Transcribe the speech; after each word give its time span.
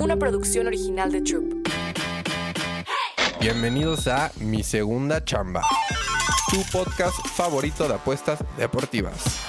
una 0.00 0.16
producción 0.16 0.66
original 0.66 1.12
de 1.12 1.20
Troop. 1.20 1.68
Bienvenidos 3.38 4.06
a 4.06 4.32
Mi 4.40 4.62
Segunda 4.62 5.22
Chamba, 5.24 5.62
tu 6.50 6.62
podcast 6.72 7.16
favorito 7.28 7.86
de 7.86 7.94
apuestas 7.94 8.42
deportivas. 8.56 9.39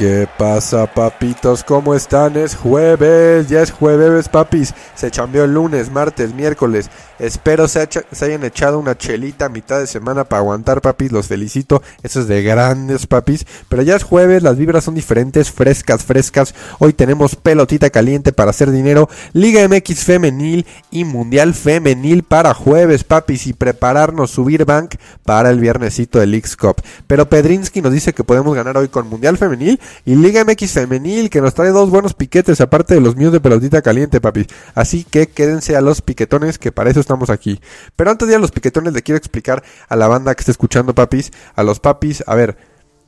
¿Qué 0.00 0.26
pasa, 0.38 0.86
papitos? 0.86 1.62
¿Cómo 1.62 1.94
están? 1.94 2.34
Es 2.38 2.56
jueves, 2.56 3.50
ya 3.50 3.60
es 3.60 3.70
jueves, 3.70 4.30
papis. 4.30 4.72
Se 4.94 5.10
chambeó 5.10 5.44
el 5.44 5.52
lunes, 5.52 5.90
martes, 5.90 6.32
miércoles. 6.32 6.88
Espero 7.18 7.68
se, 7.68 7.86
se, 7.86 8.24
hayan 8.24 8.42
echado 8.44 8.78
una 8.78 8.96
chelita 8.96 9.44
a 9.44 9.48
mitad 9.50 9.78
de 9.78 9.86
semana 9.86 10.24
para 10.24 10.40
aguantar, 10.40 10.80
papis. 10.80 11.12
Los 11.12 11.26
felicito. 11.26 11.82
Eso 12.02 12.20
es 12.20 12.28
de 12.28 12.42
grandes, 12.42 13.06
papis. 13.06 13.44
Pero 13.68 13.82
ya 13.82 13.94
es 13.94 14.02
jueves, 14.02 14.42
las 14.42 14.56
vibras 14.56 14.84
son 14.84 14.94
diferentes, 14.94 15.50
frescas, 15.50 16.02
frescas. 16.02 16.54
Hoy 16.78 16.94
tenemos 16.94 17.36
pelotita 17.36 17.90
caliente 17.90 18.32
para 18.32 18.52
hacer 18.52 18.70
dinero. 18.70 19.10
Liga 19.34 19.68
MX 19.68 20.02
femenil 20.02 20.64
y 20.90 21.04
Mundial 21.04 21.52
femenil 21.52 22.22
para 22.22 22.54
jueves, 22.54 23.04
papis. 23.04 23.46
Y 23.46 23.52
prepararnos, 23.52 24.30
subir 24.30 24.64
bank 24.64 24.94
para 25.26 25.50
el 25.50 25.60
viernesito 25.60 26.20
del 26.20 26.34
X 26.36 26.56
Cup. 26.56 26.76
Pero 27.06 27.28
Pedrinsky 27.28 27.82
nos 27.82 27.92
dice 27.92 28.14
que 28.14 28.24
podemos 28.24 28.56
ganar 28.56 28.78
hoy 28.78 28.88
con 28.88 29.06
Mundial 29.06 29.36
femenil 29.36 29.78
y 30.04 30.14
Liga 30.14 30.44
MX 30.44 30.72
femenil 30.72 31.30
que 31.30 31.40
nos 31.40 31.54
trae 31.54 31.70
dos 31.70 31.90
buenos 31.90 32.14
piquetes 32.14 32.60
aparte 32.60 32.94
de 32.94 33.00
los 33.00 33.16
míos 33.16 33.32
de 33.32 33.40
pelotita 33.40 33.82
caliente, 33.82 34.20
papis. 34.20 34.46
Así 34.74 35.04
que 35.04 35.28
quédense 35.28 35.76
a 35.76 35.80
los 35.80 36.02
piquetones 36.02 36.58
que 36.58 36.72
para 36.72 36.90
eso 36.90 37.00
estamos 37.00 37.30
aquí. 37.30 37.60
Pero 37.96 38.10
antes 38.10 38.28
de 38.28 38.34
ir 38.34 38.38
a 38.38 38.40
los 38.40 38.52
piquetones 38.52 38.92
le 38.92 39.02
quiero 39.02 39.18
explicar 39.18 39.62
a 39.88 39.96
la 39.96 40.08
banda 40.08 40.34
que 40.34 40.40
está 40.40 40.50
escuchando, 40.50 40.94
papis, 40.94 41.32
a 41.54 41.62
los 41.62 41.80
papis, 41.80 42.24
a 42.26 42.34
ver, 42.34 42.56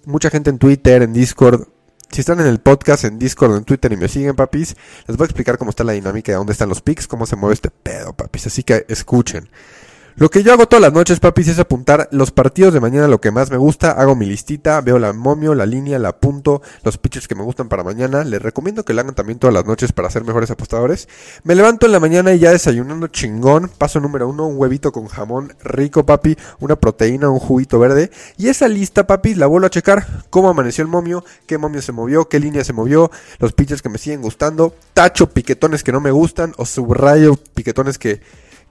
mucha 0.05 0.31
gente 0.31 0.51
en 0.51 0.59
Twitter, 0.59 1.03
en 1.03 1.13
Discord, 1.13 1.67
si 2.13 2.21
están 2.21 2.41
en 2.41 2.47
el 2.47 2.61
podcast, 2.61 3.05
en 3.05 3.19
Discord, 3.19 3.57
en 3.57 3.65
Twitter 3.65 3.91
y 3.93 3.97
me 3.97 4.07
siguen, 4.07 4.37
papis, 4.37 4.77
les 5.07 5.17
voy 5.17 5.25
a 5.25 5.27
explicar 5.27 5.57
cómo 5.57 5.71
está 5.71 5.83
la 5.83 5.93
dinámica 5.93 6.31
de 6.31 6.37
dónde 6.37 6.53
están 6.53 6.69
los 6.69 6.83
pics, 6.83 7.09
cómo 7.09 7.25
se 7.25 7.37
mueve 7.37 7.55
este 7.55 7.71
pedo, 7.71 8.13
papis. 8.13 8.47
Así 8.47 8.63
que 8.63 8.85
escuchen. 8.89 9.49
Lo 10.17 10.31
que 10.31 10.43
yo 10.43 10.53
hago 10.53 10.67
todas 10.67 10.83
las 10.83 10.93
noches, 10.93 11.21
papis, 11.21 11.49
es 11.49 11.59
apuntar 11.59 12.09
los 12.13 12.31
partidos 12.31 12.75
de 12.75 12.81
mañana, 12.81 13.09
lo 13.09 13.21
que 13.21 13.31
más 13.31 13.51
me 13.51 13.57
gusta. 13.57 13.93
Hago 13.93 14.15
mi 14.15 14.27
listita, 14.27 14.81
veo 14.83 14.99
la 14.99 15.13
momio, 15.13 15.55
la 15.55 15.65
línea, 15.65 15.99
la 15.99 16.11
apunto, 16.11 16.61
los 16.85 16.99
pitchers 16.99 17.27
que 17.27 17.35
me 17.35 17.43
gustan 17.43 17.69
para 17.69 17.83
mañana. 17.83 18.23
Les 18.23 18.43
recomiendo 18.43 18.85
que 18.85 18.93
lo 18.93 19.01
hagan 19.01 19.15
también 19.15 19.39
todas 19.39 19.55
las 19.55 19.65
noches 19.65 19.93
para 19.93 20.11
ser 20.11 20.25
mejores 20.25 20.51
apostadores. 20.51 21.09
Me 21.45 21.55
levanto 21.55 21.87
en 21.87 21.93
la 21.93 22.01
mañana 22.01 22.35
y 22.35 22.41
ya 22.41 22.51
desayunando 22.51 23.07
chingón. 23.07 23.71
Paso 23.79 24.01
número 24.01 24.29
uno, 24.29 24.47
un 24.47 24.59
huevito 24.59 24.93
con 24.93 25.07
jamón 25.07 25.55
rico, 25.65 26.05
papi. 26.05 26.37
Una 26.61 26.77
proteína, 26.77 27.31
un 27.31 27.39
juguito 27.39 27.79
verde. 27.79 28.11
Y 28.37 28.49
esa 28.49 28.69
lista, 28.69 29.07
papis, 29.07 29.39
la 29.39 29.47
vuelvo 29.47 29.67
a 29.67 29.71
checar. 29.71 30.07
Cómo 30.29 30.51
amaneció 30.51 30.83
el 30.83 30.89
momio, 30.89 31.25
qué 31.47 31.57
momio 31.57 31.81
se 31.81 31.93
movió, 31.93 32.29
qué 32.29 32.39
línea 32.39 32.65
se 32.65 32.75
movió, 32.75 33.11
los 33.39 33.53
pitchers 33.55 33.81
que 33.81 33.89
me 33.89 33.99
siguen 33.99 34.21
gustando. 34.21 34.75
Tacho 34.93 35.31
piquetones 35.31 35.83
que 35.83 35.93
no 35.93 36.01
me 36.01 36.11
gustan 36.11 36.53
o 36.59 36.67
subrayo 36.67 37.37
piquetones 37.55 37.99
que 37.99 38.21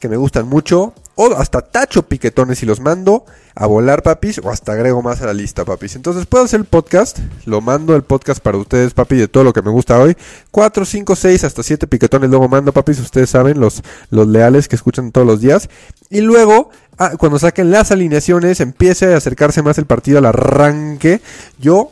que 0.02 0.10
me 0.10 0.18
gustan 0.18 0.50
mucho, 0.50 0.94
o 1.16 1.36
hasta 1.36 1.62
tacho 1.62 2.02
piquetones 2.02 2.64
y 2.64 2.66
los 2.66 2.82
mando 2.82 3.24
a 3.54 3.68
volar, 3.68 4.02
papis, 4.02 4.42
o 4.44 4.50
hasta 4.50 4.74
agrego 4.74 5.02
más 5.04 5.22
a 5.22 5.28
la 5.28 5.34
lista, 5.34 5.64
papis. 5.64 5.96
Entonces 5.96 6.26
puedo 6.26 6.44
hacer 6.44 6.60
el 6.60 6.66
podcast, 6.66 7.20
lo 7.46 7.62
mando 7.62 7.96
el 7.96 8.02
podcast 8.02 8.42
para 8.42 8.58
ustedes, 8.58 8.94
papi, 8.96 9.16
de 9.16 9.28
todo 9.28 9.44
lo 9.44 9.54
que 9.54 9.62
me 9.62 9.70
gusta 9.70 10.00
hoy. 10.00 10.18
4, 10.50 10.86
5, 10.86 11.16
6, 11.16 11.44
hasta 11.44 11.62
7 11.62 11.86
piquetones 11.88 12.30
luego 12.32 12.50
mando, 12.50 12.74
papis, 12.74 13.00
ustedes 13.00 13.30
saben, 13.30 13.60
los, 13.60 13.84
los 14.10 14.28
leales 14.28 14.68
que 14.68 14.76
escuchan 14.76 15.12
todos 15.12 15.28
los 15.28 15.40
días. 15.40 15.70
Y 16.10 16.22
luego, 16.22 16.72
ah, 16.98 17.12
cuando 17.18 17.38
saquen 17.38 17.70
las 17.70 17.92
alineaciones, 17.92 18.60
empiece 18.60 19.14
a 19.14 19.18
acercarse 19.18 19.62
más 19.62 19.78
el 19.78 19.86
partido 19.86 20.18
al 20.18 20.26
arranque, 20.26 21.22
yo 21.60 21.92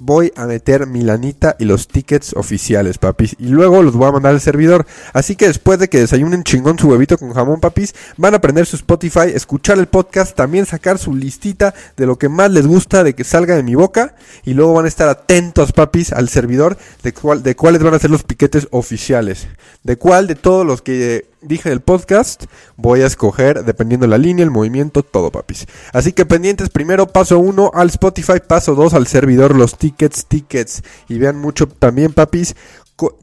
voy 0.00 0.32
a 0.36 0.46
meter 0.46 0.86
mi 0.86 1.02
lanita 1.02 1.56
y 1.58 1.64
los 1.64 1.88
tickets 1.88 2.34
oficiales, 2.34 2.98
papis. 2.98 3.36
Y 3.38 3.48
luego 3.48 3.82
los 3.82 3.94
voy 3.94 4.08
a 4.08 4.12
mandar 4.12 4.34
al 4.34 4.40
servidor. 4.40 4.86
Así 5.12 5.36
que 5.36 5.46
después 5.46 5.78
de 5.78 5.88
que 5.88 6.00
desayunen 6.00 6.44
chingón 6.44 6.78
su 6.78 6.88
huevito 6.88 7.18
con 7.18 7.32
jamón, 7.32 7.60
papis, 7.60 7.94
van 8.16 8.34
a 8.34 8.38
aprender 8.38 8.66
su 8.66 8.76
Spotify, 8.76 9.30
escuchar 9.34 9.78
el 9.78 9.86
podcast, 9.86 10.36
también 10.36 10.66
sacar 10.66 10.98
su 10.98 11.14
listita 11.14 11.74
de 11.96 12.06
lo 12.06 12.18
que 12.18 12.28
más 12.28 12.50
les 12.50 12.66
gusta 12.66 13.04
de 13.04 13.14
que 13.14 13.24
salga 13.24 13.56
de 13.56 13.62
mi 13.62 13.74
boca. 13.74 14.14
Y 14.44 14.54
luego 14.54 14.74
van 14.74 14.84
a 14.84 14.88
estar 14.88 15.08
atentos, 15.08 15.72
papis, 15.72 16.12
al 16.12 16.28
servidor 16.28 16.76
de, 17.02 17.12
cuál, 17.12 17.42
de 17.42 17.56
cuáles 17.56 17.82
van 17.82 17.94
a 17.94 17.98
ser 17.98 18.10
los 18.10 18.22
piquetes 18.22 18.68
oficiales. 18.70 19.48
De 19.82 19.96
cuál 19.96 20.26
de 20.26 20.34
todos 20.34 20.66
los 20.66 20.82
que 20.82 21.27
dije 21.40 21.68
en 21.68 21.74
el 21.74 21.80
podcast, 21.80 22.44
voy 22.76 23.02
a 23.02 23.06
escoger, 23.06 23.64
dependiendo 23.64 24.06
de 24.06 24.10
la 24.10 24.18
línea, 24.18 24.44
el 24.44 24.50
movimiento, 24.50 25.02
todo, 25.02 25.30
papis. 25.30 25.66
Así 25.92 26.12
que 26.12 26.26
pendientes, 26.26 26.70
primero 26.70 27.06
paso 27.08 27.38
1 27.38 27.72
al 27.74 27.88
Spotify, 27.88 28.40
paso 28.46 28.74
2 28.74 28.94
al 28.94 29.06
servidor, 29.06 29.54
los 29.54 29.76
tickets, 29.76 30.26
tickets. 30.26 30.82
Y 31.08 31.18
vean 31.18 31.36
mucho 31.36 31.68
también, 31.68 32.12
papis, 32.12 32.54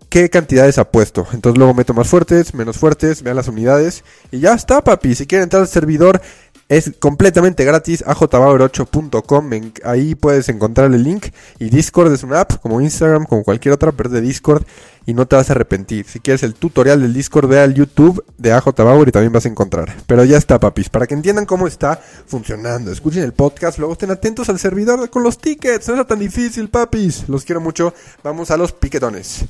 qué 0.09 0.29
cantidades 0.29 0.77
ha 0.77 0.91
puesto. 0.91 1.27
Entonces 1.33 1.57
luego 1.57 1.73
meto 1.73 1.93
más 1.93 2.07
fuertes, 2.07 2.53
menos 2.53 2.77
fuertes, 2.77 3.21
vean 3.21 3.35
las 3.35 3.47
unidades. 3.47 4.03
Y 4.31 4.39
ya 4.39 4.53
está, 4.53 4.83
papis. 4.83 5.17
Si 5.17 5.27
quieren 5.27 5.43
entrar 5.43 5.61
al 5.61 5.67
servidor, 5.67 6.21
es 6.67 6.93
completamente 6.99 7.63
gratis, 7.63 8.03
ajbauer8.com, 8.05 9.49
ahí 9.83 10.15
puedes 10.15 10.49
encontrar 10.49 10.91
el 10.91 11.03
link 11.03 11.27
y 11.59 11.69
Discord 11.69 12.11
es 12.11 12.23
una 12.23 12.41
app 12.41 12.59
como 12.59 12.81
Instagram, 12.81 13.25
como 13.25 13.43
cualquier 13.43 13.75
otra, 13.75 13.91
pero 13.91 14.09
de 14.09 14.21
Discord 14.21 14.63
y 15.05 15.13
no 15.13 15.27
te 15.27 15.35
vas 15.35 15.49
a 15.49 15.53
arrepentir. 15.53 16.05
Si 16.07 16.19
quieres 16.19 16.43
el 16.43 16.55
tutorial 16.55 17.01
del 17.01 17.13
Discord, 17.13 17.47
ve 17.47 17.59
al 17.59 17.73
YouTube 17.73 18.23
de 18.37 18.53
AJBauer 18.53 19.07
y 19.07 19.11
también 19.11 19.33
vas 19.33 19.45
a 19.45 19.49
encontrar. 19.49 19.95
Pero 20.07 20.23
ya 20.23 20.37
está, 20.37 20.59
papis, 20.59 20.89
para 20.89 21.07
que 21.07 21.13
entiendan 21.13 21.45
cómo 21.45 21.67
está 21.67 21.99
funcionando. 22.25 22.91
Escuchen 22.91 23.23
el 23.23 23.33
podcast, 23.33 23.77
luego 23.77 23.93
estén 23.93 24.11
atentos 24.11 24.49
al 24.49 24.59
servidor 24.59 25.09
con 25.09 25.23
los 25.23 25.37
tickets, 25.37 25.87
no 25.89 26.01
es 26.01 26.07
tan 26.07 26.19
difícil, 26.19 26.69
papis. 26.69 27.27
Los 27.27 27.43
quiero 27.43 27.61
mucho, 27.61 27.93
vamos 28.23 28.51
a 28.51 28.57
los 28.57 28.71
piquetones. 28.71 29.45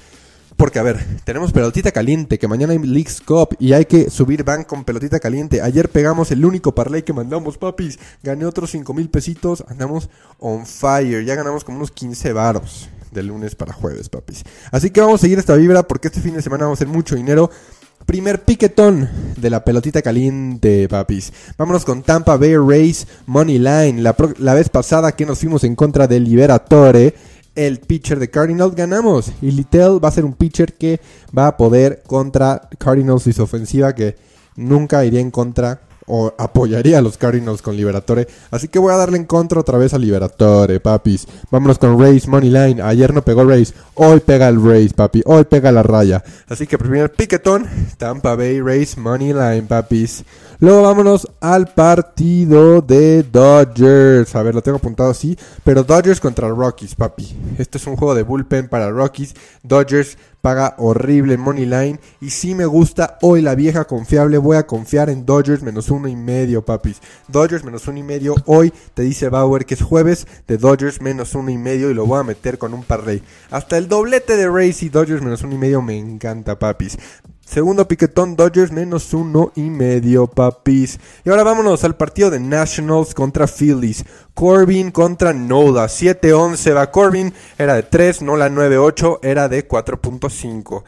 Porque, 0.58 0.80
a 0.80 0.84
ver, 0.84 1.06
tenemos 1.26 1.52
pelotita 1.52 1.92
caliente, 1.92 2.40
que 2.40 2.48
mañana 2.48 2.72
hay 2.72 2.80
Leagues 2.80 3.20
Cup 3.20 3.58
y 3.60 3.74
hay 3.74 3.86
que 3.86 4.10
subir 4.10 4.46
van 4.46 4.64
con 4.64 4.86
pelotita 4.86 5.20
caliente. 5.20 5.62
Ayer 5.62 5.90
pegamos 5.90 6.32
el 6.32 6.46
único 6.46 6.74
parlay 6.74 7.04
que 7.04 7.12
mandamos, 7.12 7.58
papis. 7.58 8.00
Gané 8.24 8.46
otros 8.46 8.72
5 8.72 8.94
mil 8.94 9.10
pesitos. 9.10 9.66
Andamos 9.68 10.10
on 10.40 10.66
fire. 10.66 11.26
Ya 11.26 11.36
ganamos 11.36 11.66
como 11.66 11.78
unos 11.78 11.92
15 11.92 12.32
varos 12.32 12.90
de 13.12 13.24
lunes 13.24 13.54
para 13.56 13.74
jueves, 13.74 14.08
papis. 14.08 14.44
Así 14.72 14.92
que 14.92 15.02
vamos 15.02 15.20
a 15.20 15.24
seguir 15.24 15.40
esta 15.40 15.56
vibra 15.56 15.84
porque 15.84 16.08
este 16.08 16.22
fin 16.22 16.36
de 16.36 16.42
semana 16.42 16.66
vamos 16.66 16.80
a 16.80 16.84
hacer 16.84 16.94
mucho 16.94 17.16
dinero. 17.16 17.50
Primer 18.06 18.44
piquetón 18.44 19.10
de 19.36 19.50
la 19.50 19.66
pelotita 19.66 20.02
caliente, 20.02 20.88
papis. 20.88 21.34
Vámonos 21.58 21.84
con 21.84 22.02
Tampa 22.02 22.38
Bay 22.38 22.56
Race 22.56 23.08
Money 23.26 23.58
Line. 23.58 24.02
La, 24.02 24.16
la 24.38 24.54
vez 24.54 24.70
pasada 24.70 25.12
que 25.14 25.26
nos 25.26 25.40
fuimos 25.40 25.66
en 25.66 25.76
contra 25.76 26.08
del 26.08 26.24
Liberatore 26.24 27.16
el 27.56 27.80
pitcher 27.80 28.20
de 28.20 28.30
Cardinals, 28.30 28.76
ganamos. 28.76 29.32
Y 29.42 29.52
Littell 29.52 30.04
va 30.04 30.10
a 30.10 30.12
ser 30.12 30.26
un 30.26 30.34
pitcher 30.34 30.74
que 30.74 31.00
va 31.36 31.48
a 31.48 31.58
poder 31.58 32.04
contra 32.06 32.70
Cardinals 32.78 33.28
y 33.28 33.34
su 33.34 33.44
ofensiva 33.44 33.96
que 33.96 34.16
nunca 34.56 35.04
iría 35.06 35.20
en 35.20 35.32
contra 35.32 35.82
o 36.08 36.34
apoyaría 36.38 37.00
a 37.00 37.02
los 37.02 37.18
Cardinals 37.18 37.62
con 37.62 37.76
Liberatore. 37.76 38.28
Así 38.52 38.68
que 38.68 38.80
voy 38.80 38.94
a 38.94 38.98
darle 38.98 39.18
en 39.18 39.26
contra 39.26 39.60
otra 39.60 39.78
vez 39.78 39.94
a 39.94 39.98
Liberatore, 39.98 40.80
papis. 40.80 41.28
Vámonos 41.50 41.80
con 41.80 42.00
Race 42.00 42.30
Money 42.30 42.50
Line. 42.50 42.82
Ayer 42.82 43.14
no 43.14 43.24
pegó 43.24 43.44
Race, 43.44 43.74
hoy 43.96 44.20
pega 44.20 44.48
el 44.48 44.64
Race, 44.64 44.92
papi. 44.96 45.24
Hoy 45.26 45.46
pega 45.46 45.72
la 45.72 45.84
raya. 45.84 46.24
Así 46.48 46.68
que 46.68 46.78
primer 46.78 47.12
piquetón, 47.12 47.68
Tampa 47.98 48.36
Bay 48.36 48.62
Race 48.62 49.00
Money 49.00 49.34
Line, 49.34 49.64
papis. 49.64 50.24
Luego 50.66 50.82
vámonos 50.82 51.28
al 51.42 51.68
partido 51.68 52.82
de 52.82 53.22
Dodgers. 53.22 54.36
A 54.36 54.42
ver, 54.42 54.56
lo 54.56 54.64
tengo 54.64 54.80
apuntado 54.80 55.12
así. 55.12 55.38
Pero 55.64 55.84
Dodgers 55.84 56.20
contra 56.20 56.50
Rockies, 56.50 56.96
papi. 56.96 57.38
Este 57.60 57.78
es 57.78 57.86
un 57.86 57.96
juego 57.96 58.16
de 58.16 58.24
bullpen 58.24 58.68
para 58.68 58.90
Rockies. 58.90 59.36
Dodgers 59.62 60.18
paga 60.42 60.74
horrible 60.80 61.38
Money 61.38 61.68
Line. 61.68 62.00
Y 62.20 62.32
si 62.32 62.56
me 62.56 62.66
gusta 62.66 63.20
hoy 63.22 63.44
la 63.44 63.54
vieja 63.54 63.86
confiable, 63.86 64.40
voy 64.40 64.58
a 64.58 64.66
confiar 64.66 65.12
en 65.12 65.24
Dodgers 65.24 65.62
menos 65.62 65.92
uno 65.92 66.08
y 66.08 66.16
medio, 66.16 66.66
papis. 66.66 67.00
Dodgers 67.28 67.64
menos 67.64 67.88
uno 67.88 68.00
y 68.00 68.04
medio. 68.04 68.34
Hoy 68.48 68.74
te 68.96 69.04
dice 69.04 69.30
Bauer 69.30 69.68
que 69.68 69.76
es 69.76 69.84
jueves 69.84 70.26
de 70.48 70.58
Dodgers 70.58 71.00
menos 71.00 71.36
uno 71.36 71.52
y 71.52 71.60
medio. 71.60 71.92
Y 71.92 71.94
lo 71.94 72.08
voy 72.08 72.20
a 72.20 72.24
meter 72.24 72.58
con 72.58 72.74
un 72.74 72.82
parlay. 72.82 73.22
Hasta 73.52 73.78
el 73.78 73.88
doblete 73.88 74.36
de 74.36 74.50
Race 74.50 74.84
y 74.84 74.90
Dodgers 74.90 75.22
menos 75.22 75.44
uno 75.44 75.54
y 75.54 75.60
medio 75.60 75.84
me 75.84 75.96
encanta, 75.96 76.58
papis. 76.58 76.98
Segundo 77.46 77.88
piquetón, 77.88 78.36
Dodgers 78.36 78.72
menos 78.72 79.14
uno 79.14 79.52
y 79.56 79.70
medio, 79.70 80.26
papis. 80.26 81.00
Y 81.24 81.30
ahora 81.30 81.44
vámonos 81.44 81.84
al 81.84 81.96
partido 81.96 82.32
de 82.32 82.40
Nationals 82.40 83.14
contra 83.14 83.48
Phillies. 83.48 84.04
Corbin 84.34 84.90
contra 84.92 85.32
Nola. 85.32 85.86
7-11 85.86 86.76
va 86.76 86.92
Corbin. 86.92 87.34
Era 87.58 87.76
de 87.76 87.84
3, 87.84 88.24
Nola 88.24 88.50
9-8. 88.50 89.20
Era 89.22 89.48
de 89.48 89.68
4.5. 89.68 90.84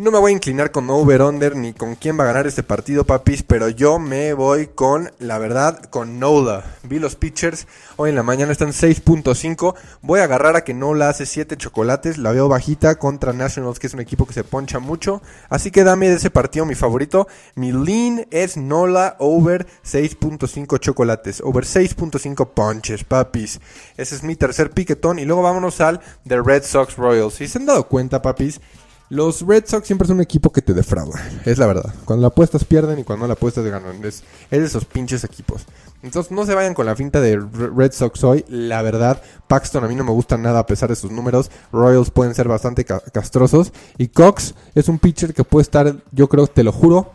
No 0.00 0.10
me 0.10 0.18
voy 0.18 0.32
a 0.32 0.34
inclinar 0.34 0.70
con 0.70 0.88
over-under 0.88 1.54
ni 1.54 1.74
con 1.74 1.94
quién 1.94 2.18
va 2.18 2.24
a 2.24 2.28
ganar 2.28 2.46
este 2.46 2.62
partido, 2.62 3.04
papis, 3.04 3.42
pero 3.42 3.68
yo 3.68 3.98
me 3.98 4.32
voy 4.32 4.68
con, 4.68 5.12
la 5.18 5.36
verdad, 5.36 5.78
con 5.90 6.18
Nola. 6.18 6.64
Vi 6.84 6.98
los 6.98 7.16
pitchers, 7.16 7.66
hoy 7.96 8.08
en 8.08 8.16
la 8.16 8.22
mañana 8.22 8.50
están 8.50 8.70
6.5. 8.70 9.74
Voy 10.00 10.20
a 10.20 10.24
agarrar 10.24 10.56
a 10.56 10.64
que 10.64 10.72
Nola 10.72 11.10
hace 11.10 11.26
7 11.26 11.54
chocolates, 11.58 12.16
la 12.16 12.32
veo 12.32 12.48
bajita 12.48 12.94
contra 12.94 13.34
Nationals, 13.34 13.78
que 13.78 13.88
es 13.88 13.92
un 13.92 14.00
equipo 14.00 14.24
que 14.24 14.32
se 14.32 14.42
poncha 14.42 14.78
mucho. 14.78 15.20
Así 15.50 15.70
que 15.70 15.84
dame 15.84 16.08
de 16.08 16.14
ese 16.14 16.30
partido 16.30 16.64
mi 16.64 16.74
favorito. 16.74 17.28
Mi 17.54 17.70
lean 17.70 18.26
es 18.30 18.56
Nola 18.56 19.16
over 19.18 19.66
6.5 19.84 20.80
chocolates, 20.80 21.42
over 21.44 21.64
6.5 21.64 22.48
punches, 22.54 23.04
papis. 23.04 23.60
Ese 23.98 24.14
es 24.14 24.22
mi 24.22 24.34
tercer 24.34 24.70
piquetón. 24.70 25.18
Y 25.18 25.26
luego 25.26 25.42
vámonos 25.42 25.78
al 25.82 26.00
The 26.26 26.40
Red 26.40 26.62
Sox 26.62 26.96
Royals. 26.96 27.34
Si 27.34 27.46
se 27.46 27.58
han 27.58 27.66
dado 27.66 27.86
cuenta, 27.86 28.22
papis, 28.22 28.62
Los 29.10 29.44
Red 29.44 29.64
Sox 29.66 29.88
siempre 29.88 30.06
son 30.06 30.18
un 30.18 30.22
equipo 30.22 30.52
que 30.52 30.62
te 30.62 30.72
defrauda, 30.72 31.20
es 31.44 31.58
la 31.58 31.66
verdad. 31.66 31.92
Cuando 32.04 32.22
la 32.22 32.28
apuestas 32.28 32.64
pierden 32.64 33.00
y 33.00 33.02
cuando 33.02 33.26
la 33.26 33.32
apuestas 33.32 33.64
ganan. 33.64 34.04
Es, 34.04 34.22
es 34.52 34.60
de 34.60 34.64
esos 34.64 34.84
pinches 34.84 35.24
equipos. 35.24 35.66
Entonces 36.04 36.30
no 36.30 36.46
se 36.46 36.54
vayan 36.54 36.74
con 36.74 36.86
la 36.86 36.94
finta 36.94 37.20
de 37.20 37.36
Red 37.36 37.90
Sox 37.90 38.22
hoy. 38.22 38.44
La 38.48 38.82
verdad, 38.82 39.20
Paxton 39.48 39.82
a 39.82 39.88
mí 39.88 39.96
no 39.96 40.04
me 40.04 40.12
gusta 40.12 40.38
nada 40.38 40.60
a 40.60 40.66
pesar 40.66 40.90
de 40.90 40.94
sus 40.94 41.10
números. 41.10 41.50
Royals 41.72 42.12
pueden 42.12 42.36
ser 42.36 42.46
bastante 42.46 42.84
castrosos. 42.84 43.72
Y 43.98 44.08
Cox 44.08 44.54
es 44.76 44.88
un 44.88 45.00
pitcher 45.00 45.34
que 45.34 45.42
puede 45.42 45.62
estar, 45.62 45.96
yo 46.12 46.28
creo, 46.28 46.46
te 46.46 46.62
lo 46.62 46.70
juro, 46.70 47.10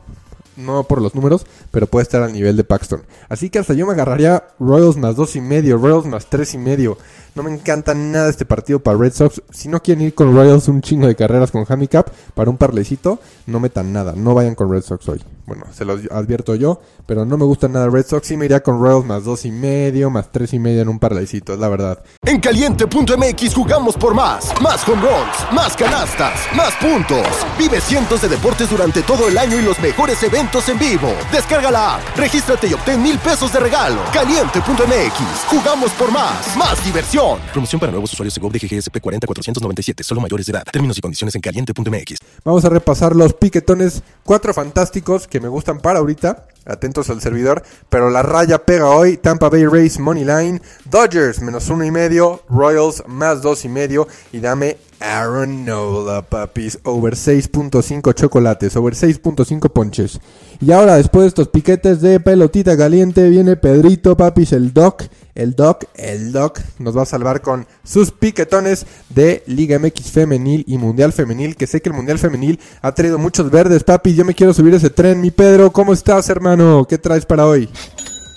no 0.58 0.84
por 0.84 1.02
los 1.02 1.16
números, 1.16 1.46
pero 1.72 1.88
puede 1.88 2.04
estar 2.04 2.22
al 2.24 2.34
nivel 2.34 2.58
de 2.58 2.64
Paxton. 2.64 3.04
Así 3.30 3.50
que 3.50 3.60
hasta 3.60 3.74
yo 3.74 3.86
me 3.86 3.94
agarraría 3.94 4.44
Royals 4.60 4.98
más 4.98 5.16
dos 5.16 5.36
y 5.36 5.42
medio, 5.42 5.78
Royals 5.78 6.06
más 6.06 6.28
tres 6.28 6.54
y 6.54 6.58
medio. 6.58 6.98
No 7.36 7.44
me 7.44 7.54
encanta 7.54 7.94
nada 7.94 8.30
este 8.30 8.46
partido 8.46 8.80
para 8.80 8.98
Red 8.98 9.14
Sox. 9.14 9.42
Si 9.52 9.68
no 9.68 9.82
quieren 9.82 10.06
ir 10.06 10.14
con 10.14 10.34
Royals 10.34 10.68
un 10.68 10.82
chingo 10.82 11.08
de 11.08 11.16
carreras 11.16 11.52
con 11.52 11.66
handicap 11.68 12.10
para 12.34 12.50
un 12.50 12.58
parlecito, 12.58 13.20
no 13.46 13.60
metan 13.60 13.92
nada. 13.92 14.14
No 14.16 14.34
vayan 14.34 14.56
con 14.56 14.72
Red 14.72 14.84
Sox 14.84 15.08
hoy. 15.10 15.22
Bueno, 15.46 15.66
se 15.72 15.86
los 15.86 16.02
advierto 16.12 16.56
yo, 16.56 16.82
pero 17.06 17.24
no 17.24 17.38
me 17.38 17.46
gusta 17.46 17.68
nada 17.68 17.88
Red 17.88 18.08
Sox. 18.08 18.28
Sí 18.28 18.38
me 18.38 18.46
iría 18.46 18.64
con 18.64 18.80
Royals 18.80 19.06
más 19.06 19.24
dos 19.24 19.46
y 19.46 19.52
medio, 19.52 20.10
más 20.10 20.32
tres 20.32 20.54
y 20.54 20.60
medio 20.60 20.82
en 20.82 20.90
un 20.90 20.98
parlecito, 20.98 21.54
es 21.54 21.60
la 21.60 21.70
verdad. 21.70 22.04
En 22.26 22.40
caliente.mx 22.40 23.54
jugamos 23.54 23.96
por 23.96 24.16
más. 24.16 24.50
Más 24.62 24.88
home 24.88 25.02
runs, 25.02 25.54
más 25.54 25.76
canastas, 25.76 26.40
más 26.56 26.74
puntos. 26.76 27.28
Vive 27.58 27.80
cientos 27.80 28.22
de 28.22 28.30
deportes 28.30 28.70
durante 28.70 29.04
todo 29.04 29.28
el 29.28 29.38
año 29.38 29.60
y 29.60 29.62
los 29.62 29.80
mejores 29.80 30.22
eventos 30.24 30.68
en 30.70 30.80
vivo. 30.80 31.14
Descarga 31.32 31.70
la 31.70 31.96
app, 31.96 32.18
regístrate 32.18 32.68
y 32.68 32.74
obtén 32.74 33.02
mil 33.04 33.20
pesos 33.20 33.54
de 33.54 33.60
regalo. 33.60 34.02
Caliente.mx, 34.14 35.46
jugamos 35.48 35.92
por 35.92 36.12
más. 36.12 36.58
Más 36.58 36.84
diversión. 36.84 37.40
Promoción 37.52 37.80
para 37.80 37.92
nuevos 37.92 38.12
usuarios 38.12 38.34
de 38.34 38.42
GOV 38.42 38.52
de 38.54 38.60
GGSP 38.60 39.00
40497, 39.00 40.04
solo 40.04 40.22
mayores 40.22 40.48
de 40.48 40.54
edad. 40.54 40.64
Términos 40.72 40.98
y 40.98 41.02
condiciones 41.02 41.36
en 41.36 41.42
caliente.mx. 41.42 42.18
Vamos 42.44 42.66
a 42.66 42.70
repasar 42.70 43.16
los 43.16 43.34
piquetones, 43.34 44.02
cuatro 44.24 44.54
fantásticos 44.54 45.28
que 45.28 45.35
me 45.40 45.48
gustan 45.48 45.80
para 45.80 46.00
ahorita. 46.00 46.46
Atentos 46.66 47.10
al 47.10 47.22
servidor, 47.22 47.64
pero 47.90 48.10
la 48.10 48.24
raya 48.24 48.66
pega 48.66 48.90
hoy. 48.90 49.18
Tampa 49.18 49.50
Bay 49.50 49.66
Race 49.66 50.02
Money 50.02 50.26
Line, 50.26 50.62
Dodgers 50.86 51.42
menos 51.42 51.70
uno 51.70 51.86
y 51.86 51.92
medio, 51.92 52.44
Royals 52.50 53.04
más 53.08 53.42
dos 53.42 53.66
y 53.66 53.70
medio 53.70 54.08
y 54.32 54.40
dame 54.40 54.78
Aaron 55.00 55.66
Nola, 55.66 56.22
papis. 56.24 56.80
Over 56.84 57.16
6.5 57.16 58.14
chocolates, 58.14 58.76
over 58.76 58.94
6.5 58.94 59.70
ponches. 59.72 60.20
Y 60.62 60.72
ahora, 60.72 60.96
después 60.96 61.24
de 61.24 61.28
estos 61.28 61.50
piquetes 61.50 62.02
de 62.02 62.20
pelotita 62.20 62.78
caliente, 62.78 63.28
viene 63.30 63.58
Pedrito, 63.58 64.16
papis, 64.16 64.54
el 64.54 64.74
Doc. 64.74 65.04
El 65.36 65.54
Doc, 65.54 65.84
el 65.96 66.32
Doc 66.32 66.62
nos 66.80 66.96
va 66.96 67.02
a 67.02 67.06
salvar 67.06 67.42
con 67.42 67.68
sus 67.84 68.12
piquetones 68.12 68.86
de 69.10 69.44
Liga 69.48 69.78
MX 69.78 70.10
Femenil 70.10 70.64
y 70.66 70.78
Mundial 70.78 71.12
Femenil. 71.12 71.58
Que 71.58 71.68
sé 71.68 71.82
que 71.82 71.90
el 71.90 71.96
Mundial 71.96 72.18
Femenil 72.18 72.58
ha 72.82 72.96
traído 72.96 73.18
muchos 73.18 73.52
verdes, 73.52 73.84
papis. 73.84 74.16
Yo 74.16 74.24
me 74.24 74.34
quiero 74.34 74.54
subir 74.54 74.74
ese 74.76 74.90
tren, 74.90 75.20
mi 75.20 75.32
Pedro. 75.32 75.74
¿Cómo 75.74 75.92
estás, 75.92 76.30
hermano? 76.30 76.55
¿Qué 76.88 76.98
traes 76.98 77.26
para 77.26 77.46
hoy? 77.48 77.68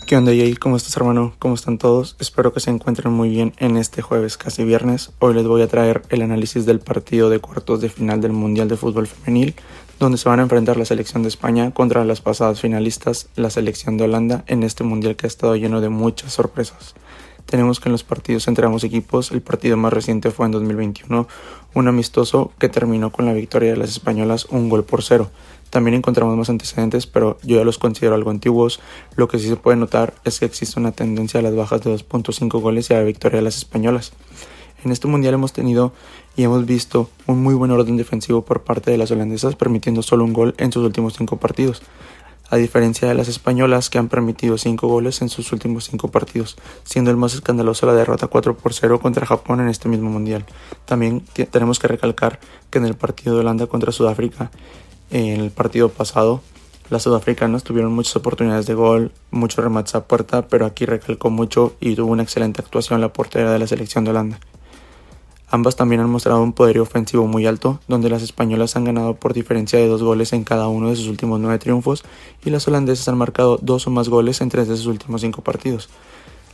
¿Qué 0.08 0.16
onda, 0.16 0.32
Jay? 0.32 0.56
¿Cómo 0.56 0.76
estás, 0.76 0.96
hermano? 0.96 1.34
¿Cómo 1.38 1.54
están 1.54 1.78
todos? 1.78 2.16
Espero 2.18 2.52
que 2.52 2.58
se 2.58 2.68
encuentren 2.68 3.12
muy 3.12 3.28
bien 3.28 3.52
en 3.58 3.76
este 3.76 4.02
jueves, 4.02 4.36
casi 4.36 4.64
viernes. 4.64 5.12
Hoy 5.20 5.34
les 5.34 5.46
voy 5.46 5.62
a 5.62 5.68
traer 5.68 6.02
el 6.08 6.22
análisis 6.22 6.66
del 6.66 6.80
partido 6.80 7.30
de 7.30 7.38
cuartos 7.38 7.80
de 7.80 7.88
final 7.88 8.20
del 8.20 8.32
Mundial 8.32 8.66
de 8.66 8.76
Fútbol 8.76 9.06
Femenil, 9.06 9.54
donde 10.00 10.18
se 10.18 10.28
van 10.28 10.40
a 10.40 10.42
enfrentar 10.42 10.76
la 10.76 10.84
selección 10.84 11.22
de 11.22 11.28
España 11.28 11.70
contra 11.70 12.04
las 12.04 12.20
pasadas 12.20 12.60
finalistas, 12.60 13.28
la 13.36 13.50
selección 13.50 13.96
de 13.96 14.04
Holanda, 14.04 14.42
en 14.48 14.64
este 14.64 14.82
Mundial 14.82 15.14
que 15.14 15.26
ha 15.26 15.28
estado 15.28 15.54
lleno 15.54 15.80
de 15.80 15.88
muchas 15.88 16.32
sorpresas. 16.32 16.96
Tenemos 17.46 17.78
que 17.78 17.88
en 17.88 17.92
los 17.92 18.02
partidos 18.02 18.48
entre 18.48 18.66
ambos 18.66 18.82
equipos, 18.82 19.30
el 19.30 19.42
partido 19.42 19.76
más 19.76 19.92
reciente 19.92 20.32
fue 20.32 20.44
en 20.46 20.52
2021, 20.52 21.28
un 21.72 21.88
amistoso 21.88 22.50
que 22.58 22.68
terminó 22.68 23.12
con 23.12 23.26
la 23.26 23.32
victoria 23.32 23.70
de 23.70 23.76
las 23.76 23.90
españolas 23.90 24.46
un 24.46 24.68
gol 24.68 24.82
por 24.84 25.04
cero. 25.04 25.30
También 25.70 25.94
encontramos 25.94 26.36
más 26.36 26.48
antecedentes, 26.48 27.06
pero 27.06 27.38
yo 27.42 27.58
ya 27.58 27.64
los 27.64 27.78
considero 27.78 28.14
algo 28.14 28.30
antiguos. 28.30 28.80
Lo 29.16 29.28
que 29.28 29.38
sí 29.38 29.48
se 29.48 29.56
puede 29.56 29.76
notar 29.76 30.14
es 30.24 30.40
que 30.40 30.46
existe 30.46 30.80
una 30.80 30.92
tendencia 30.92 31.40
a 31.40 31.42
las 31.42 31.54
bajas 31.54 31.82
de 31.82 31.94
2.5 31.94 32.60
goles 32.60 32.90
y 32.90 32.94
a 32.94 32.98
la 32.98 33.04
victoria 33.04 33.38
de 33.38 33.42
las 33.42 33.56
españolas. 33.56 34.12
En 34.84 34.92
este 34.92 35.08
mundial 35.08 35.34
hemos 35.34 35.52
tenido 35.52 35.92
y 36.36 36.44
hemos 36.44 36.64
visto 36.64 37.10
un 37.26 37.42
muy 37.42 37.54
buen 37.54 37.72
orden 37.72 37.96
defensivo 37.96 38.42
por 38.42 38.62
parte 38.62 38.90
de 38.90 38.98
las 38.98 39.10
holandesas, 39.10 39.56
permitiendo 39.56 40.02
solo 40.02 40.24
un 40.24 40.32
gol 40.32 40.54
en 40.58 40.70
sus 40.70 40.84
últimos 40.84 41.14
cinco 41.14 41.36
partidos, 41.36 41.82
a 42.48 42.56
diferencia 42.56 43.08
de 43.08 43.14
las 43.14 43.28
españolas 43.28 43.90
que 43.90 43.98
han 43.98 44.08
permitido 44.08 44.56
cinco 44.56 44.86
goles 44.88 45.20
en 45.20 45.28
sus 45.28 45.52
últimos 45.52 45.84
cinco 45.84 46.08
partidos, 46.08 46.56
siendo 46.84 47.10
el 47.10 47.16
más 47.16 47.34
escandaloso 47.34 47.86
la 47.86 47.92
derrota 47.92 48.28
4 48.28 48.56
por 48.56 48.72
0 48.72 49.00
contra 49.00 49.26
Japón 49.26 49.60
en 49.60 49.68
este 49.68 49.88
mismo 49.88 50.10
mundial. 50.10 50.46
También 50.86 51.22
tenemos 51.50 51.78
que 51.78 51.88
recalcar 51.88 52.38
que 52.70 52.78
en 52.78 52.86
el 52.86 52.94
partido 52.94 53.34
de 53.34 53.40
Holanda 53.40 53.66
contra 53.66 53.92
Sudáfrica 53.92 54.50
en 55.10 55.40
el 55.40 55.50
partido 55.50 55.88
pasado, 55.88 56.42
las 56.90 57.02
sudafricanas 57.02 57.64
tuvieron 57.64 57.92
muchas 57.92 58.16
oportunidades 58.16 58.66
de 58.66 58.74
gol, 58.74 59.12
muchos 59.30 59.62
remates 59.62 59.94
a 59.94 60.04
puerta, 60.04 60.48
pero 60.48 60.64
aquí 60.64 60.86
recalcó 60.86 61.28
mucho 61.28 61.74
y 61.80 61.94
tuvo 61.94 62.12
una 62.12 62.22
excelente 62.22 62.62
actuación 62.62 63.00
la 63.00 63.12
portera 63.12 63.52
de 63.52 63.58
la 63.58 63.66
selección 63.66 64.04
de 64.04 64.10
Holanda. 64.10 64.40
Ambas 65.50 65.76
también 65.76 66.00
han 66.02 66.10
mostrado 66.10 66.42
un 66.42 66.52
poderío 66.52 66.82
ofensivo 66.82 67.26
muy 67.26 67.46
alto, 67.46 67.80
donde 67.88 68.10
las 68.10 68.22
españolas 68.22 68.76
han 68.76 68.84
ganado 68.84 69.14
por 69.16 69.32
diferencia 69.32 69.78
de 69.78 69.86
dos 69.86 70.02
goles 70.02 70.32
en 70.34 70.44
cada 70.44 70.68
uno 70.68 70.90
de 70.90 70.96
sus 70.96 71.08
últimos 71.08 71.40
nueve 71.40 71.58
triunfos 71.58 72.04
y 72.44 72.50
las 72.50 72.68
holandesas 72.68 73.08
han 73.08 73.16
marcado 73.16 73.58
dos 73.60 73.86
o 73.86 73.90
más 73.90 74.10
goles 74.10 74.42
en 74.42 74.50
tres 74.50 74.68
de 74.68 74.76
sus 74.76 74.86
últimos 74.86 75.22
cinco 75.22 75.42
partidos. 75.42 75.88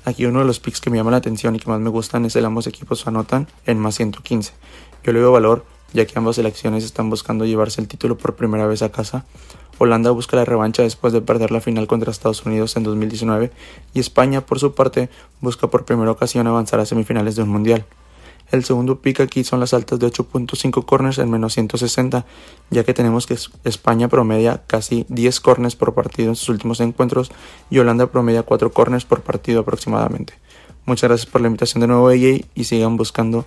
Aquí 0.04 0.26
uno 0.26 0.40
de 0.40 0.44
los 0.44 0.60
picks 0.60 0.80
que 0.80 0.90
me 0.90 0.96
llama 0.96 1.10
la 1.10 1.16
atención 1.16 1.56
y 1.56 1.58
que 1.60 1.68
más 1.68 1.80
me 1.80 1.90
gustan 1.90 2.24
es 2.24 2.36
el 2.36 2.44
ambos 2.44 2.66
equipos 2.66 3.06
anotan 3.06 3.48
en 3.66 3.78
más 3.78 3.94
115. 3.94 4.52
Yo 5.02 5.12
le 5.12 5.18
veo 5.18 5.32
valor 5.32 5.64
ya 5.94 6.04
que 6.04 6.18
ambas 6.18 6.36
selecciones 6.36 6.84
están 6.84 7.08
buscando 7.08 7.46
llevarse 7.46 7.80
el 7.80 7.88
título 7.88 8.18
por 8.18 8.34
primera 8.34 8.66
vez 8.66 8.82
a 8.82 8.92
casa. 8.92 9.24
Holanda 9.78 10.10
busca 10.10 10.36
la 10.36 10.44
revancha 10.44 10.82
después 10.82 11.12
de 11.12 11.22
perder 11.22 11.50
la 11.50 11.60
final 11.60 11.86
contra 11.86 12.10
Estados 12.10 12.44
Unidos 12.44 12.76
en 12.76 12.82
2019 12.82 13.50
y 13.94 14.00
España, 14.00 14.44
por 14.44 14.58
su 14.58 14.74
parte, 14.74 15.08
busca 15.40 15.68
por 15.68 15.84
primera 15.84 16.10
ocasión 16.10 16.46
avanzar 16.46 16.80
a 16.80 16.86
semifinales 16.86 17.36
de 17.36 17.42
un 17.42 17.48
mundial. 17.48 17.86
El 18.50 18.64
segundo 18.64 19.00
pick 19.00 19.20
aquí 19.20 19.42
son 19.42 19.58
las 19.58 19.72
altas 19.72 19.98
de 19.98 20.06
8.5 20.06 20.84
corners 20.84 21.18
en 21.18 21.30
menos 21.30 21.54
160, 21.54 22.24
ya 22.70 22.84
que 22.84 22.94
tenemos 22.94 23.26
que 23.26 23.36
España 23.64 24.08
promedia 24.08 24.62
casi 24.66 25.06
10 25.08 25.40
corners 25.40 25.76
por 25.76 25.94
partido 25.94 26.28
en 26.28 26.36
sus 26.36 26.50
últimos 26.50 26.80
encuentros 26.80 27.32
y 27.70 27.78
Holanda 27.78 28.06
promedia 28.06 28.42
4 28.42 28.72
corners 28.72 29.04
por 29.04 29.22
partido 29.22 29.60
aproximadamente. 29.60 30.34
Muchas 30.86 31.08
gracias 31.08 31.30
por 31.30 31.40
la 31.40 31.46
invitación 31.46 31.80
de 31.80 31.86
nuevo, 31.86 32.08
AJ, 32.08 32.46
y 32.54 32.64
sigan 32.64 32.96
buscando 32.96 33.46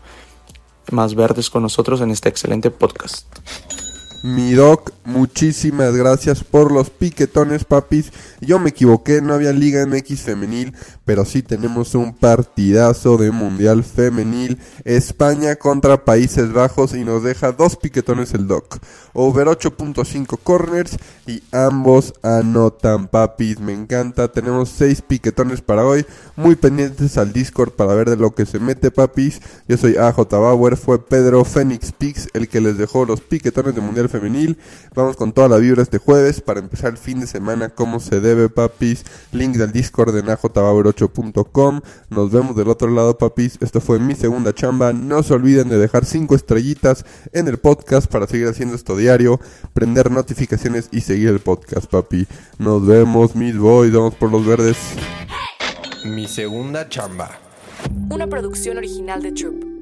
más 0.92 1.16
verdes 1.16 1.50
con 1.50 1.63
nosotros 1.63 2.01
en 2.01 2.12
este 2.12 2.30
excelente 2.30 2.72
podcast. 2.72 3.25
Mi 4.24 4.54
doc, 4.54 4.92
muchísimas 5.06 5.95
gracias 5.95 6.44
por 6.44 6.71
los 6.71 6.90
piquetones, 6.90 7.66
papis. 7.66 8.12
Yo 8.42 8.57
me 8.57 8.69
equivoqué, 8.69 9.21
no 9.21 9.36
había 9.36 9.54
Liga 9.54 9.86
MX 9.86 10.21
femenil, 10.21 10.74
pero 11.06 11.24
sí 11.24 11.44
tenemos 11.44 11.94
un 11.94 12.16
partidazo 12.16 13.18
de 13.18 13.30
Mundial 13.30 13.83
femenil. 13.83 14.57
España 14.86 15.56
contra 15.56 16.04
Países 16.04 16.52
Bajos 16.52 16.95
y 16.95 17.04
nos 17.04 17.21
deja 17.21 17.52
dos 17.52 17.76
piquetones 17.76 18.33
el 18.33 18.47
doc. 18.47 18.80
Over 19.14 19.47
8.5 19.47 20.40
corners 20.44 20.97
y 21.28 21.44
ambos 21.52 22.14
anotan, 22.24 23.07
papis. 23.07 23.59
Me 23.59 23.74
encanta. 23.74 24.31
Tenemos 24.31 24.69
seis 24.69 25.02
piquetones 25.02 25.62
para 25.62 25.86
hoy. 25.86 26.06
Muy 26.36 26.56
pendientes 26.56 27.18
al 27.18 27.33
Discord 27.33 27.71
para 27.71 27.94
ver 27.94 28.09
de 28.09 28.18
lo 28.18 28.33
que 28.33 28.47
se 28.47 28.59
mete, 28.59 28.90
papis. 28.90 29.42
Yo 29.68 29.78
soy 29.78 29.95
AJ 29.95 30.28
Bauer, 30.31 30.76
fue 30.76 31.04
Pedro 31.04 31.45
Phoenix 31.45 31.92
Pix 31.92 32.28
el 32.33 32.50
que 32.50 32.62
les 32.62 32.78
dejó 32.78 33.06
los 33.06 33.21
piquetones 33.21 33.76
de 33.76 33.81
Mundial 33.81 34.06
femenil. 34.09 34.57
Vamos 34.95 35.16
con 35.16 35.31
toda 35.31 35.47
la 35.47 35.57
vibra 35.57 35.81
este 35.81 35.97
jueves 35.97 36.42
para 36.42 36.59
empezar 36.59 36.92
el 36.92 36.97
fin 36.97 37.19
de 37.19 37.28
semana 37.28 37.69
como 37.69 37.99
se 37.99 38.19
debe, 38.19 38.49
papis. 38.49 39.06
Link 39.31 39.56
del 39.56 39.71
Discord 39.71 40.16
en 40.18 40.28
ajbauer8.com. 40.28 41.81
Nos 42.09 42.31
vemos 42.31 42.56
del 42.56 42.69
otro 42.69 42.90
lado, 42.90 43.18
papis. 43.18 43.57
Esto 43.61 43.81
fue 43.81 43.99
mi 43.99 44.16
segunda 44.16 44.54
chamba. 44.54 44.94
No 44.94 45.23
se 45.23 45.33
olviden 45.33 45.69
de 45.69 45.78
dejar 45.78 46.06
5 46.06 46.35
estrellitas 46.35 47.06
en 47.33 47.47
el 47.47 47.57
podcast 47.57 48.09
para 48.11 48.28
seguir 48.28 48.47
haciendo 48.47 48.76
esto 48.76 48.95
diario, 48.95 49.40
prender 49.73 50.11
notificaciones 50.11 50.90
y 50.92 51.02
seguir 51.02 51.30
el 51.30 51.40
podcast, 51.40 51.87
papi. 51.87 52.28
Nos 52.59 52.85
vemos, 52.85 53.35
mis 53.35 53.57
boys. 53.57 53.94
Vamos 53.94 54.16
por 54.16 54.31
los 54.31 54.45
verdes. 54.45 54.78
Mi 56.06 56.28
segunda 56.28 56.87
chamba. 56.90 57.40
Una 58.09 58.28
producción 58.28 58.78
original 58.78 59.21
de 59.21 59.31
Troop. 59.31 59.77